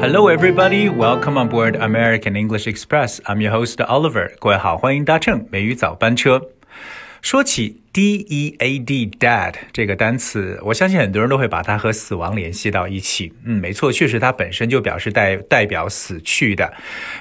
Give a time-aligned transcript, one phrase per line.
[0.00, 0.88] Hello, everybody.
[0.88, 3.20] Welcome on board American English Express.
[3.24, 4.30] I'm your host Oliver.
[4.38, 6.40] 各位好，欢迎搭乘美语早班车。
[7.20, 13.32] 说起 dead，dad 这个单词，我相信很多人都会把它和死亡联系到一起。
[13.44, 16.72] 嗯，没错，确实它本身就表示代代表死去的。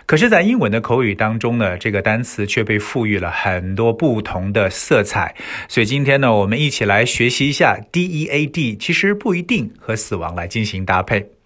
[0.05, 5.34] 可是，在英文的口语当中呢，这个单词却被赋予了很多不同的色彩。
[5.67, 11.37] 所以今天呢，我们一起来学习一下 dead，其实不一定和死亡来进行搭配。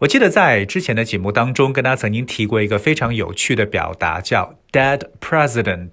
[0.00, 5.92] 我记得在之前的节目当中，跟大家曾经提过一个非常有趣的表达，叫 dead president。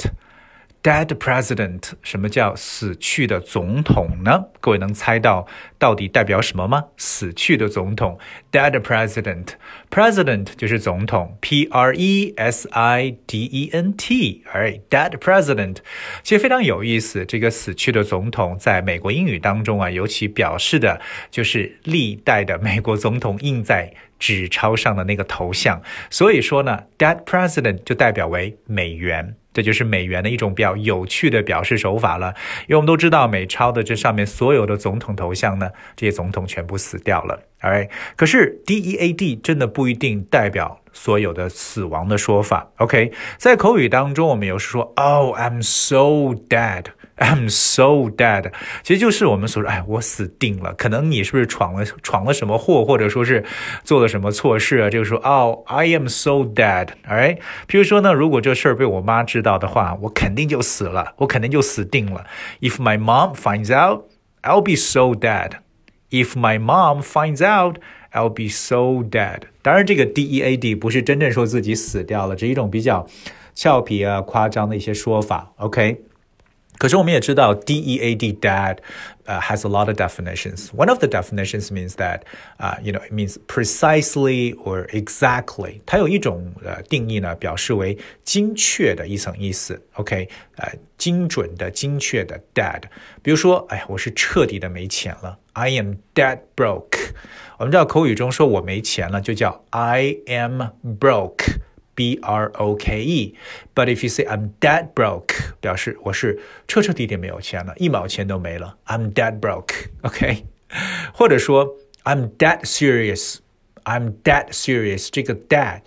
[0.84, 4.48] Dead president，什么叫死去的总统呢？
[4.60, 5.48] 各位能猜到
[5.80, 6.84] 到底代表什么吗？
[6.98, 8.20] 死去的总统
[8.52, 15.78] ，Dead president，president 就是总统，P R E S I D E N T，right？Dead president，
[16.22, 17.24] 其实非常有意思。
[17.24, 21.00] 这个死去的总统在美国英语当中啊，尤其表示的
[21.32, 25.82] 就是历代的美国总统印在纸钞上的那个头像。
[26.10, 29.38] 所以说呢，Dead president 就代表为美元。
[29.54, 32.34] 这就是美元的一种比较有趣的表示手法了，
[32.68, 37.90] 因为我们都知道美钞的这上面所有的总统头像呢，这些总统全部死掉了，right？
[38.16, 43.12] 可是 D E A D 真的不一定代表所有的死亡的说法，OK？
[43.38, 46.86] 在口语当中，我们有时说，Oh, I'm so dead。
[47.16, 50.74] I'm so dead，其实就是我们所说，哎，我死定了。
[50.74, 53.46] 可能你是不是闯了闯了什么祸，或者说是
[53.84, 54.90] 做了什么错事啊？
[54.90, 57.38] 这个时候，哦，I am so dead，alright。
[57.68, 62.26] 比如说呢，如果这事儿被我妈知道的话，我肯定就死了，我肯定就死定了。
[62.62, 64.06] If my mom finds out,
[64.42, 65.52] I'll be so dead.
[66.10, 67.78] If my mom finds out,
[68.12, 69.42] I'll be so dead.
[69.62, 73.08] 当然，这个 dead 不是真正说自己死掉了，这是一种比较
[73.54, 75.54] 俏皮啊、夸张的一些说法。
[75.58, 76.02] OK。
[76.83, 78.77] 可是我们也知道，dead dad
[79.27, 80.69] uh, has a lot of definitions.
[80.69, 82.21] One of the definitions means that,
[82.61, 85.81] uh, you know, it means precisely or exactly.
[85.85, 89.83] 它有一种呃定义呢，表示为精确的一层意思。
[89.95, 92.83] OK，呃，精准的、精确的 dad。
[93.23, 97.11] 比如说，哎呀，我是彻底的没钱了，I am dead broke。
[97.59, 100.63] 我们知道口语中说我没钱了，就叫 I am
[101.01, 101.52] broke。
[101.95, 108.79] B R O K E。But if you say I'm dead broke，表示我是彻彻底底没有钱了，一毛钱都没了。
[108.87, 110.45] I'm dead broke。OK，
[111.13, 115.09] 或者说 I'm dead serious。I'm dead serious。
[115.11, 115.81] 这个 dead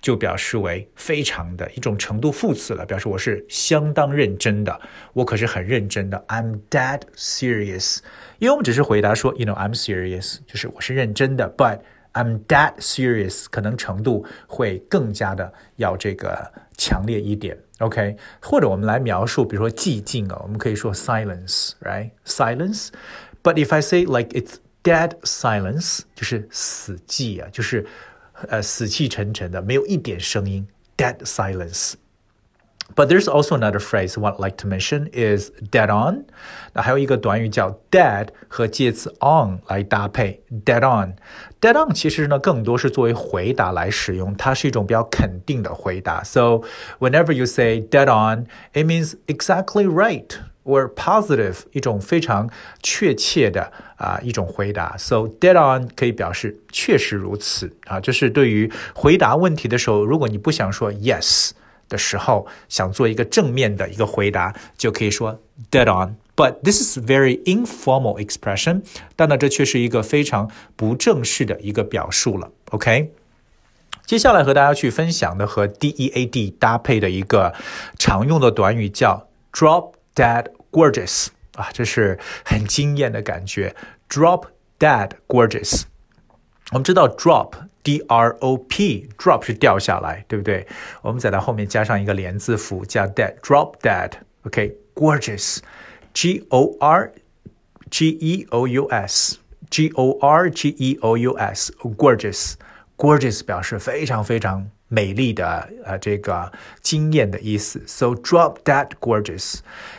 [0.00, 4.80] 就表示为非常的一种程度副词了，表示我是相当认真的，
[5.12, 6.24] 我可是很认真的。
[6.28, 7.98] I'm dead serious。
[8.38, 11.80] 因为我们只是回答说，you know I'm serious，就是我是认真的，but
[12.13, 18.15] I'm dead serious，可能程度会更加的要这个强烈一点，OK？
[18.41, 22.89] 或者我们来描述，比如说寂静啊，我们可以说 silence，right？silence。
[23.41, 27.85] But if I say like it's dead silence，就是死寂啊，就是
[28.47, 31.93] 呃死气沉沉的，没有一点声音，dead silence。
[32.96, 36.24] But there's also another phrase I would like to mention is dead on。
[36.72, 46.24] 那还有一个短语叫 dead 和介词 on 来搭配，dead on。dead on 其实呢更多是作为回答来使用，它是一种比较肯定的回答。
[46.24, 46.62] So
[46.98, 50.30] whenever you say dead on, it means exactly right
[50.64, 52.50] or positive，一种非常
[52.82, 54.96] 确切的啊、呃、一种回答。
[54.96, 61.50] So dead on 可以表示确实如此啊，这是对于回答问题的时候，如果你不想说 yes。
[61.89, 65.39] 的时候，想做一个正面的一个回答，就可以说
[65.71, 66.15] dead on。
[66.35, 68.81] But this is very informal expression，
[69.15, 72.49] 但呢，这却是一个非常不正式的一个表述了。
[72.71, 73.11] OK，
[74.07, 77.53] 接下来和大家去分享的和 dead 搭配的一个
[77.99, 83.75] 常用的短语叫 drop dead gorgeous 啊，这是很惊艳的感觉。
[84.09, 84.45] drop
[84.79, 85.83] dead gorgeous，
[86.73, 87.53] 我们知道 drop。
[87.83, 90.65] D R O P，drop 是掉下来，对不对？
[91.01, 97.11] 我们在它后面加上一个连字符，加 dead，drop dead，OK，gorgeous，G O R
[97.91, 104.69] G E O U S，G O R G E O U S，gorgeous，gorgeous 表示非常非常。
[104.92, 107.82] 美丽的呃这个惊艳的意思。
[107.86, 109.56] So drop that gorgeous.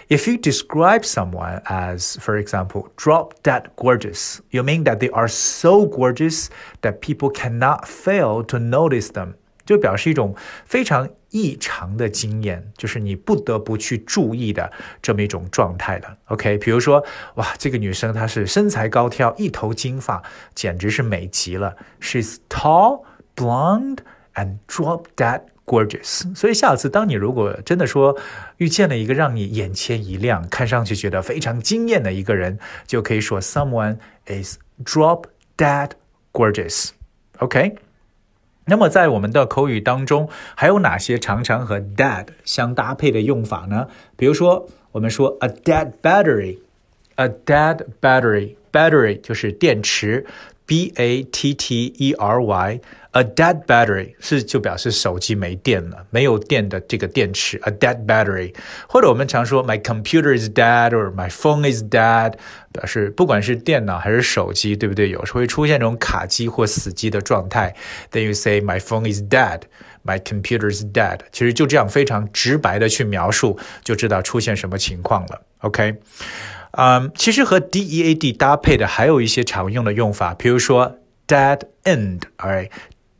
[0.07, 5.27] If you describe someone as, for example, drop that gorgeous, you mean that they are
[5.27, 6.47] so gorgeous
[6.81, 9.33] that people cannot fail to notice them.
[9.65, 10.35] 就表示一种
[10.65, 16.17] 非常异常的惊艳，就是你不得不去注意的这么一种状态的。
[16.25, 17.05] OK，比如说，
[17.35, 20.23] 哇，这个女生她是身材高挑，一头金发，
[20.55, 21.75] 简直是美极了。
[22.01, 23.03] She's tall,
[23.35, 23.99] blonde
[24.34, 26.34] And drop that gorgeous。
[26.34, 28.16] 所以下次当你如果真的说
[28.58, 33.96] 遇见了一个让你眼前一亮、看上去觉得非常惊艳的一个人，就可以说 someone
[34.26, 35.24] is drop
[35.56, 35.90] that
[36.32, 36.90] gorgeous。
[37.38, 37.76] OK。
[38.66, 43.88] 那么在我们的口语当中，还有哪些常常和 dead 相搭配的用法呢？
[44.16, 50.24] 比如说，我们说 a dead battery，a dead battery，battery 就是电池
[50.65, 57.59] ，b a t t e r y。A dead battery 是就表示手机没电了，没有电的这个电池。
[57.63, 58.53] A dead battery，
[58.87, 62.33] 或者我们常说 My computer is dead or My phone is dead，
[62.71, 65.09] 表示不管是电脑还是手机，对不对？
[65.09, 67.75] 有时候会出现这种卡机或死机的状态。
[68.11, 71.21] Then you say My phone is dead，My computer is dead。
[71.31, 75.41] 其实就这样非常直白的去描述，就知道出现什么情况了。
[75.61, 75.95] OK，
[76.76, 82.70] 嗯，其实和 dead 搭配的还有一些常用的用法，比如说 dead end，alright。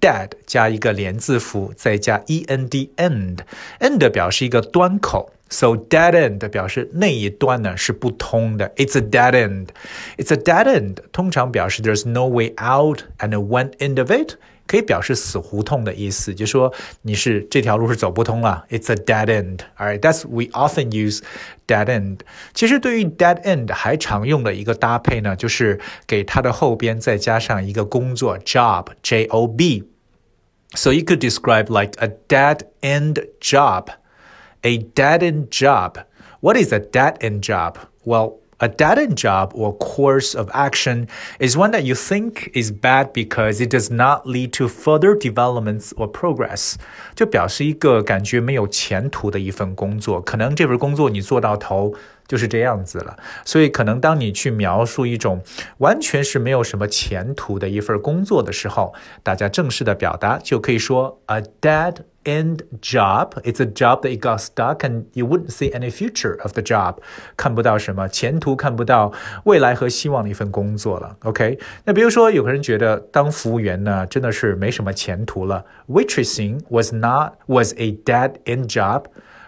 [0.01, 10.67] dead 加一个连字符，再加 e n d end，end 表示一个端口，so dead end 表示那一端呢是不通的，it's a dead end，it's a dead
[10.67, 14.35] end 通常表示 there's no way out and one end of it
[14.68, 21.22] 可以表示死胡同的意思，就说你是这条路是走不通了，it's a dead end。Alright，that's we often use
[21.66, 22.20] dead end。
[22.54, 33.88] 其实对于 dead end 还常用的一个搭配呢，就是给它的后边再加上一个工作 job，j o b。So you could describe like a dead end job.
[34.62, 36.04] A dead end job.
[36.42, 37.76] What is a dead end job?
[38.54, 41.08] Well, a dead end job or course of action
[41.40, 45.94] is one that you think is bad because it does not lead to further developments
[45.96, 46.76] or progress.
[47.16, 51.94] 就表示一个感觉没有前途的一份工作，可能这份工作你做到头
[52.27, 53.17] 就是这样子了。
[53.45, 55.43] 所以，可能当你去描述一种
[55.79, 63.33] 完全是没有什么前途的一份工作的时候，大家正式的表达就可以说 a dead end job.
[63.43, 66.63] It's a job that you got stuck and you wouldn't see any future of the
[66.63, 66.97] job.
[67.37, 69.13] 看不到什么前途，看不到
[69.45, 71.17] 未来和希望的一份工作了。
[71.25, 75.65] OK，那比如说有个人觉得当服务员呢真的是没什么前途了。
[75.89, 79.05] Waitressing was not was a dead end job.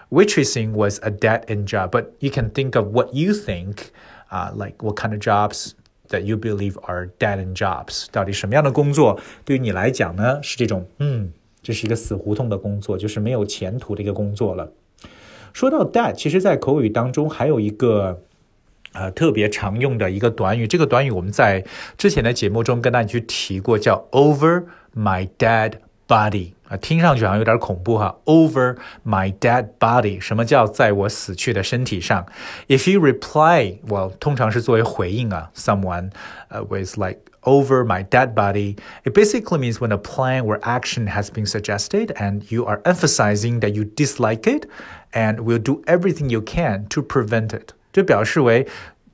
[0.09, 3.91] Waitressing was a dead end job, but you can think of what you think,
[4.29, 5.71] uh, like what kind of jobs
[6.09, 8.07] that you believe are dead end jobs.
[8.11, 10.43] 到底什么样的工作对于你来讲呢？
[10.43, 11.31] 是这种，嗯，
[11.63, 14.69] 这是一个死胡同的工作，就是没有前途的一个工作了。
[15.53, 18.21] 说到 dead，其实在口语当中还有一个
[18.91, 21.63] 呃特别常用的一个短语，这个短语我们在
[21.97, 25.75] 之前的节目中跟大家去提过，叫 over my dead
[26.05, 26.51] body。
[26.67, 28.15] 啊，听上去好像有点恐怖哈。
[28.25, 32.25] Over my dead body，什么叫在我死去的身体上？
[32.67, 35.51] If you reply，well，通常是作为回应啊。
[35.55, 36.11] Someone，
[36.49, 38.77] 呃，with like over my dead body.
[39.03, 43.59] It basically means when a plan or action has been suggested and you are emphasizing
[43.59, 44.67] that you dislike it
[45.11, 47.73] and will do everything you can to prevent it.
[47.91, 48.65] 就表示为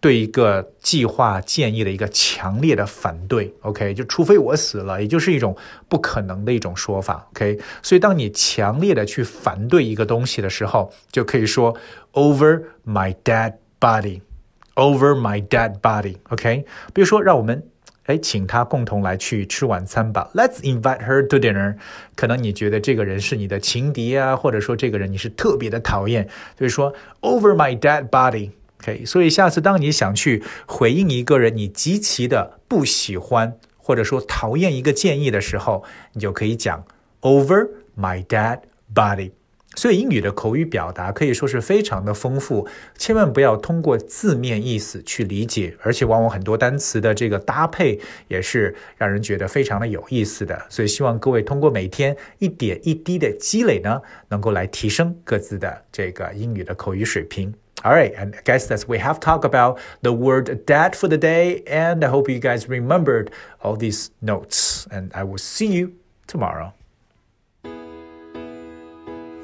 [0.02, 5.56] 对一个计划建议的一个强烈的反对，OK，就除非我死了，也就是一种
[5.88, 7.60] 不可能的一种说法，OK。
[7.84, 11.76] 所以当你强烈的去反对一个东西的时候，就可以说
[12.14, 16.64] over my dead body，over my dead body，OK。
[16.92, 17.64] 比如说，让我们
[18.06, 21.76] 哎请他共同来去吃晚餐吧，Let's invite her to dinner。
[22.16, 26.28] 可能你觉得这个人是你的情敌啊，或者说这个人你是特别的讨厌，
[26.58, 28.50] 所以说 over my dead body。
[28.82, 35.84] OK，所以下次当你想去回应一个人你极其的不喜欢或者说讨厌一个建议的时候，
[36.14, 36.84] 你就可以讲
[37.20, 38.60] over my dead
[38.92, 39.30] body。
[39.74, 47.98] 所以英语的口语表达可以说是非常的丰富，千万不要通过字面意思去理解，而且往往很多单词的这个搭配
[48.28, 50.66] 也是让人觉得非常的有意思的。
[50.68, 57.54] 所以希望各位通过每天一点一滴的积累呢，能够来提升各自的这个英语的口语水平。
[57.84, 61.64] All right, and I guess that's we have talked about the word dad for the day,
[61.66, 64.86] and I hope you guys remembered all these notes.
[64.92, 65.96] And I will see you
[66.28, 66.72] tomorrow.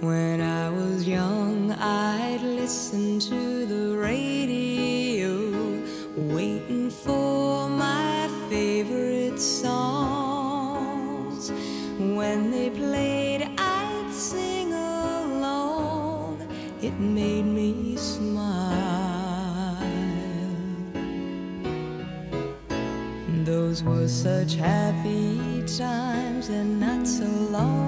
[0.00, 5.82] When I was young, I'd listen to the radio,
[6.16, 11.50] waiting for my favorite songs.
[11.98, 16.46] When they played, I'd sing along.
[16.80, 17.57] It made me
[24.28, 27.87] such happy times and not so long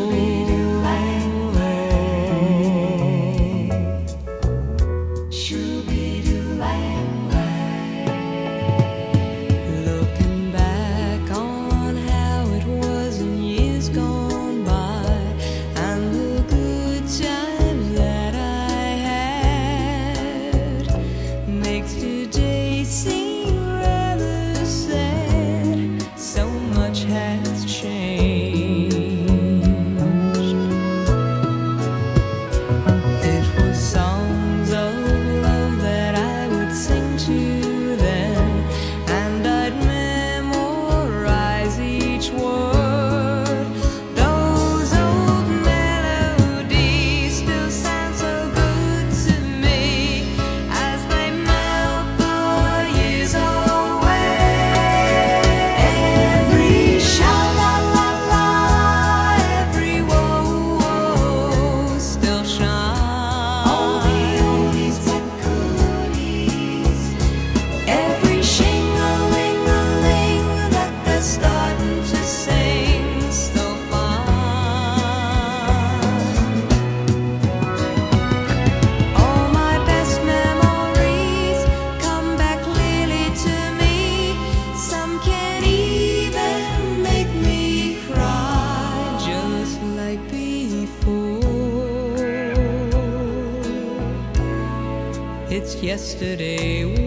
[95.91, 97.00] yesterday.